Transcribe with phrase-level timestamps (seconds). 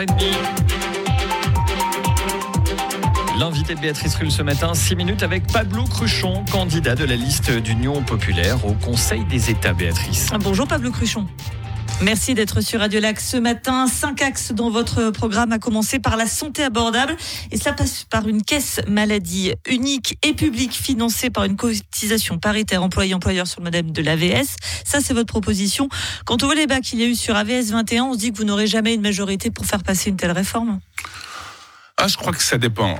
[0.00, 0.24] 6h30.
[3.38, 7.50] L'invité de Béatrice Rulle ce matin, 6 minutes avec Pablo Cruchon, candidat de la liste
[7.50, 10.30] d'Union populaire au Conseil des États, Béatrice.
[10.40, 11.26] Bonjour Pablo Cruchon.
[12.02, 13.86] Merci d'être sur Radio Lac ce matin.
[13.86, 17.14] Cinq axes dans votre programme, a commencé par la santé abordable.
[17.50, 22.82] Et cela passe par une caisse maladie unique et publique financée par une cotisation paritaire
[22.82, 24.56] employé-employeur sur le modèle de l'AVS.
[24.82, 25.90] Ça, c'est votre proposition.
[26.24, 28.32] Quand on voit les bas qu'il y a eu sur AVS 21, on se dit
[28.32, 30.80] que vous n'aurez jamais une majorité pour faire passer une telle réforme.
[31.98, 32.98] Ah, je crois que ça dépend.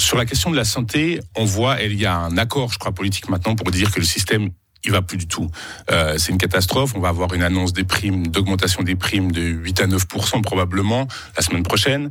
[0.00, 2.90] Sur la question de la santé, on voit, il y a un accord, je crois,
[2.90, 4.50] politique maintenant pour dire que le système
[4.84, 5.48] il va plus du tout.
[5.90, 6.92] Euh, c'est une catastrophe.
[6.96, 11.06] On va avoir une annonce des primes, d'augmentation des primes de 8 à 9% probablement
[11.36, 12.10] la semaine prochaine.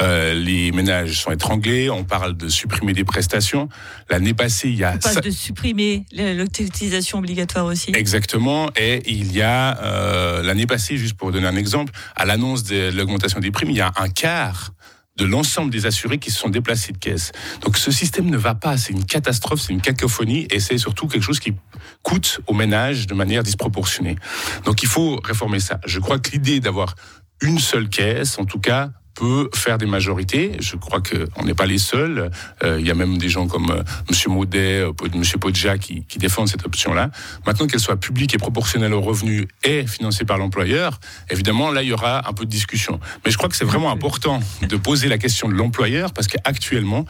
[0.00, 1.90] Euh, les ménages sont étranglés.
[1.90, 3.68] On parle de supprimer des prestations.
[4.10, 4.94] L'année passée, il y a...
[4.94, 7.92] On parle de supprimer l'utilisation obligatoire aussi.
[7.94, 8.70] Exactement.
[8.76, 12.90] Et il y a, euh, l'année passée, juste pour donner un exemple, à l'annonce de
[12.90, 14.72] l'augmentation des primes, il y a un quart
[15.18, 17.32] de l'ensemble des assurés qui se sont déplacés de caisse.
[17.60, 21.08] Donc ce système ne va pas, c'est une catastrophe, c'est une cacophonie et c'est surtout
[21.08, 21.54] quelque chose qui
[22.02, 24.16] coûte aux ménages de manière disproportionnée.
[24.64, 25.80] Donc il faut réformer ça.
[25.84, 26.94] Je crois que l'idée d'avoir
[27.40, 30.52] une seule caisse, en tout cas, peut faire des majorités.
[30.60, 32.30] Je crois qu'on n'est pas les seuls.
[32.62, 34.32] Euh, il y a même des gens comme euh, M.
[34.32, 35.22] Maudet, euh, M.
[35.40, 37.10] Podja qui, qui défendent cette option-là.
[37.44, 41.88] Maintenant qu'elle soit publique et proportionnelle aux revenus et financée par l'employeur, évidemment, là, il
[41.88, 43.00] y aura un peu de discussion.
[43.24, 47.04] Mais je crois que c'est vraiment important de poser la question de l'employeur parce qu'actuellement,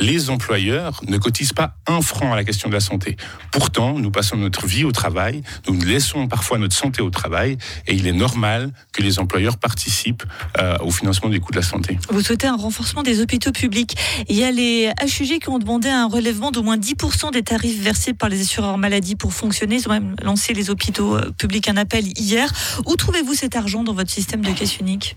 [0.00, 3.16] les employeurs ne cotisent pas un franc à la question de la santé.
[3.50, 7.94] Pourtant, nous passons notre vie au travail, nous laissons parfois notre santé au travail et
[7.94, 10.24] il est normal que les employeurs participent
[10.58, 11.98] euh, au financement des coûts la santé.
[12.10, 13.96] Vous souhaitez un renforcement des hôpitaux publics.
[14.28, 17.80] Il y a les HUG qui ont demandé un relèvement d'au moins 10% des tarifs
[17.80, 19.76] versés par les assureurs maladie pour fonctionner.
[19.76, 22.52] Ils ont même lancé les hôpitaux euh, publics un appel hier.
[22.86, 25.16] Où trouvez-vous cet argent dans votre système de caisse unique?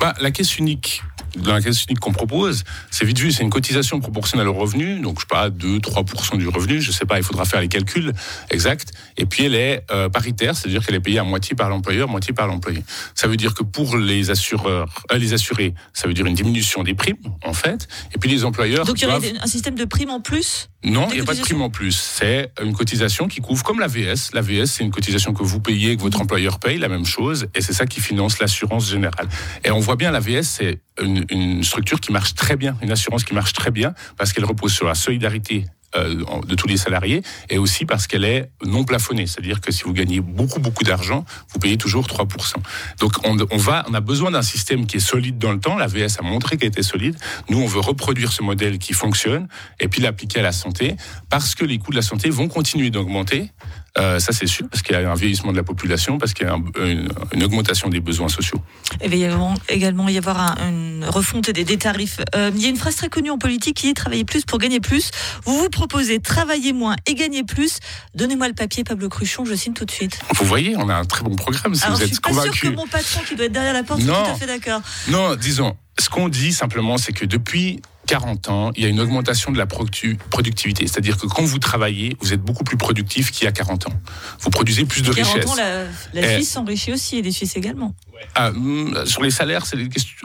[0.00, 1.02] Bah, La caisse unique,
[1.36, 5.00] dans la caisse unique qu'on propose, c'est vite vu, c'est une cotisation proportionnelle au revenu,
[5.00, 8.12] donc je sais pas, 2-3% du revenu, je sais pas, il faudra faire les calculs
[8.50, 12.08] exacts, et puis elle est euh, paritaire, c'est-à-dire qu'elle est payée à moitié par l'employeur,
[12.08, 12.82] moitié par l'employé.
[13.14, 16.82] Ça veut dire que pour les assureurs, euh, les assurés, ça veut dire une diminution
[16.82, 18.84] des primes, en fait, et puis les employeurs...
[18.84, 21.34] Donc il y aurait un système de primes en plus non, il n'y a pas
[21.34, 21.96] de prime en plus.
[21.96, 24.32] C'est une cotisation qui couvre comme la VS.
[24.34, 27.46] La VS, c'est une cotisation que vous payez, que votre employeur paye, la même chose,
[27.54, 29.28] et c'est ça qui finance l'assurance générale.
[29.64, 32.90] Et on voit bien, la VS, c'est une, une, structure qui marche très bien, une
[32.90, 36.76] assurance qui marche très bien, parce qu'elle repose sur la solidarité euh, de tous les
[36.76, 39.28] salariés et aussi parce qu'elle est non plafonnée.
[39.28, 42.54] C'est-à-dire que si vous gagnez beaucoup, beaucoup d'argent, vous payez toujours 3%.
[42.98, 45.76] Donc on, on, va, on a besoin d'un système qui est solide dans le temps.
[45.76, 47.16] La VS a montré qu'elle était solide.
[47.48, 49.46] Nous, on veut reproduire ce modèle qui fonctionne
[49.78, 50.96] et puis l'appliquer à la santé
[51.30, 53.52] parce que les coûts de la santé vont continuer d'augmenter.
[53.96, 56.46] Euh, ça, c'est sûr, parce qu'il y a un vieillissement de la population, parce qu'il
[56.46, 58.60] y a une, une, augmentation des besoins sociaux.
[59.04, 62.18] Il va également y avoir un, une refonte des, des tarifs.
[62.34, 64.58] Euh, il y a une phrase très connue en politique qui est travailler plus pour
[64.58, 65.12] gagner plus.
[65.44, 67.78] Vous vous proposez travailler moins et gagner plus.
[68.16, 70.18] Donnez-moi le papier, Pablo Cruchon, je signe tout de suite.
[70.34, 71.74] Vous voyez, on a un très bon programme.
[71.76, 73.84] Si Alors, vous je suis pas sûr que mon patron qui doit être derrière la
[73.84, 74.80] porte soit tout à fait d'accord.
[75.08, 79.00] Non, disons, ce qu'on dit simplement, c'est que depuis 40 ans, il y a une
[79.00, 80.86] augmentation de la productivité.
[80.86, 83.92] C'est-à-dire que quand vous travaillez, vous êtes beaucoup plus productif qu'il y a 40 ans.
[84.40, 85.50] Vous produisez plus de 40 richesses.
[85.50, 87.94] ans, la, la Suisse s'enrichit aussi et les Suisses également.
[88.34, 89.64] Ah, mm, sur les salaires,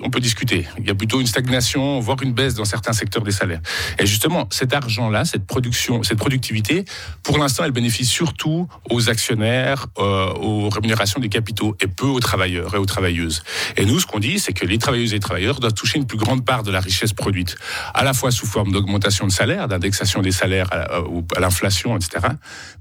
[0.01, 0.66] on peut discuter.
[0.79, 3.61] Il y a plutôt une stagnation, voire une baisse dans certains secteurs des salaires.
[4.00, 6.85] Et justement, cet argent-là, cette production, cette productivité,
[7.23, 12.19] pour l'instant, elle bénéficie surtout aux actionnaires, euh, aux rémunérations des capitaux, et peu aux
[12.19, 13.44] travailleurs et aux travailleuses.
[13.77, 16.07] Et nous, ce qu'on dit, c'est que les travailleuses et les travailleurs doivent toucher une
[16.07, 17.57] plus grande part de la richesse produite,
[17.94, 21.01] à la fois sous forme d'augmentation de salaire, d'indexation des salaires à,
[21.35, 22.27] à l'inflation, etc.,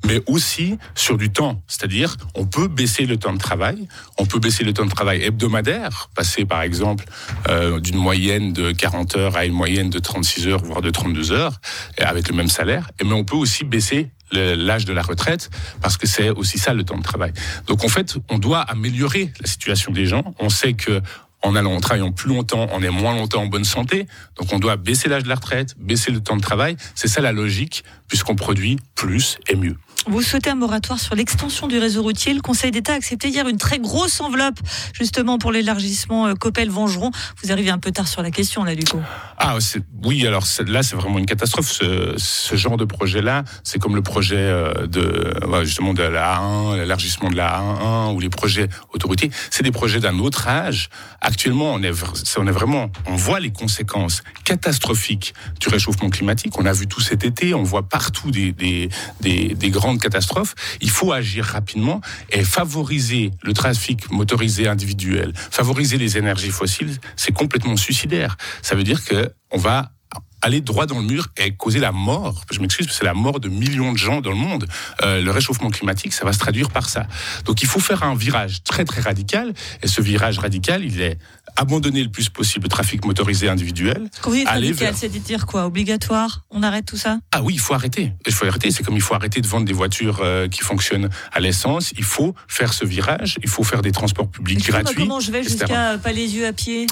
[0.07, 1.61] mais aussi sur du temps.
[1.67, 3.87] C'est-à-dire, on peut baisser le temps de travail,
[4.19, 7.05] on peut baisser le temps de travail hebdomadaire, passer par exemple
[7.49, 11.31] euh, d'une moyenne de 40 heures à une moyenne de 36 heures, voire de 32
[11.31, 11.61] heures,
[11.99, 12.91] avec le même salaire.
[13.05, 15.51] Mais on peut aussi baisser l'âge de la retraite
[15.81, 17.33] parce que c'est aussi ça le temps de travail.
[17.69, 20.35] Donc en fait, on doit améliorer la situation des gens.
[20.41, 21.01] On sait que
[21.43, 24.09] en allant, en travaillant plus longtemps, on est moins longtemps en bonne santé.
[24.37, 26.77] Donc on doit baisser l'âge de la retraite, baisser le temps de travail.
[26.97, 29.77] C'est ça la logique, puisqu'on produit plus et mieux.
[30.09, 32.33] Vous souhaitez un moratoire sur l'extension du réseau routier.
[32.33, 34.59] Le Conseil d'État a accepté hier une très grosse enveloppe,
[34.95, 37.11] justement, pour l'élargissement Copel-Vengeron.
[37.43, 39.03] Vous arrivez un peu tard sur la question, là, du coup.
[39.37, 39.59] Ah,
[40.03, 41.71] oui, alors là, c'est vraiment une catastrophe.
[41.71, 44.51] Ce, genre de projet-là, c'est comme le projet
[44.87, 45.35] de,
[45.65, 49.31] justement, de la A1, l'élargissement de la A1 ou les projets autoroutiers.
[49.51, 50.89] C'est des projets d'un autre âge.
[51.21, 56.59] Actuellement, on est, vraiment, on voit les conséquences catastrophiques du réchauffement climatique.
[56.59, 58.89] On a vu tout cet été, on voit partout des, des,
[59.21, 62.01] des grandes catastrophe, il faut agir rapidement
[62.31, 68.37] et favoriser le trafic motorisé individuel, favoriser les énergies fossiles, c'est complètement suicidaire.
[68.63, 69.93] Ça veut dire que on va
[70.41, 72.45] aller droit dans le mur et causer la mort.
[72.53, 74.67] Je m'excuse, c'est la mort de millions de gens dans le monde.
[75.03, 77.07] Euh, le réchauffement climatique, ça va se traduire par ça.
[77.45, 79.53] Donc il faut faire un virage très très radical.
[79.83, 81.19] Et ce virage radical, il est
[81.59, 84.09] abandonner le plus possible le trafic motorisé individuel.
[84.23, 87.19] Quand vous dites radical, c'est dire quoi Obligatoire On arrête tout ça?
[87.33, 88.13] Ah oui, il faut arrêter.
[88.27, 88.71] Il faut arrêter.
[88.71, 91.93] C'est comme il faut arrêter de vendre des voitures euh, qui fonctionnent à l'essence.
[91.99, 93.39] Il faut faire ce virage.
[93.43, 94.95] Il faut faire des transports publics gratuits.
[94.95, 96.87] Comment je vais jusqu'à pas les yeux à pied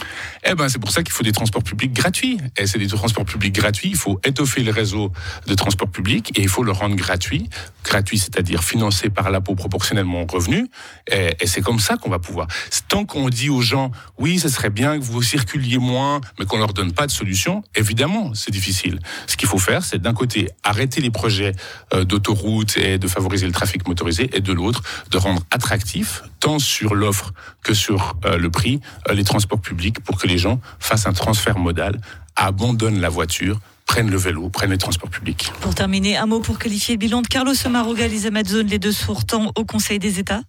[0.44, 2.38] Eh ben, c'est pour ça qu'il faut des transports publics gratuits.
[2.56, 3.90] Et c'est des transports publics gratuits.
[3.90, 5.12] Il faut étoffer le réseau
[5.46, 7.48] de transports publics et il faut le rendre gratuit.
[7.84, 10.68] Gratuit, c'est-à-dire financé par l'impôt proportionnellement au revenu.
[11.10, 12.48] Et, et c'est comme ça qu'on va pouvoir.
[12.88, 16.58] Tant qu'on dit aux gens, oui, ça serait bien que vous circuliez moins, mais qu'on
[16.58, 19.00] leur donne pas de solution, évidemment, c'est difficile.
[19.26, 21.52] Ce qu'il faut faire, c'est d'un côté arrêter les projets
[21.94, 26.58] euh, d'autoroute et de favoriser le trafic motorisé, et de l'autre, de rendre attractif, tant
[26.58, 30.60] sur l'offre que sur euh, le prix, euh, les transports publics pour que les gens
[30.78, 32.00] fassent un transfert modal,
[32.36, 35.50] abandonnent la voiture, prennent le vélo, prennent les transports publics.
[35.60, 38.92] Pour terminer, un mot pour qualifier le bilan de Carlos Maroga, Lisa Mazzone, les deux
[38.92, 40.42] sortants au Conseil des États?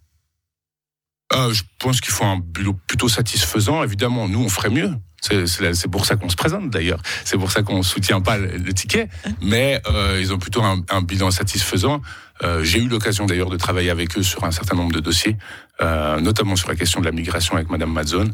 [1.34, 3.82] Euh, je pense qu'il faut un boulot plutôt satisfaisant.
[3.82, 4.90] Évidemment, nous, on ferait mieux.
[5.20, 7.00] C'est pour ça qu'on se présente d'ailleurs.
[7.24, 9.08] C'est pour ça qu'on soutient pas le, ticket.
[9.42, 12.00] Mais euh, ils ont plutôt un, un bilan satisfaisant.
[12.44, 15.36] Euh, J'ai eu l'occasion d'ailleurs de travailler avec eux sur un certain nombre de dossiers,
[15.80, 18.32] euh, notamment sur la question de la migration avec Madame Mazzone.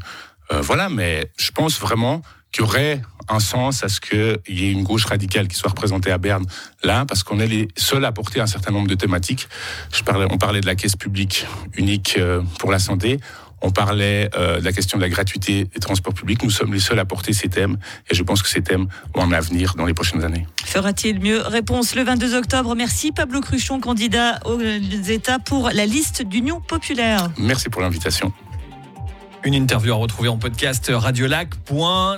[0.53, 4.67] Euh, voilà, mais je pense vraiment qu'il y aurait un sens à ce qu'il y
[4.67, 6.47] ait une gauche radicale qui soit représentée à Berne
[6.83, 9.49] là, parce qu'on est les seuls à porter un certain nombre de thématiques.
[9.93, 13.19] Je parlais, on parlait de la caisse publique unique euh, pour la santé.
[13.63, 16.43] On parlait euh, de la question de la gratuité des transports publics.
[16.43, 17.79] Nous sommes les seuls à porter ces thèmes
[18.11, 20.47] et je pense que ces thèmes ont un avenir dans les prochaines années.
[20.67, 21.41] Fera-t-il mieux?
[21.41, 22.75] Réponse le 22 octobre.
[22.75, 27.31] Merci Pablo Cruchon, candidat aux États pour la liste d'Union populaire.
[27.39, 28.35] Merci pour l'invitation.
[29.45, 31.51] Une interview à retrouver en podcast radiolac.